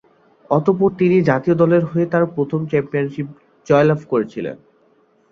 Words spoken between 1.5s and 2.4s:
দলের হয়ে তার